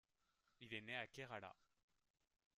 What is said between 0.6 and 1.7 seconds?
Il est né à Kerala.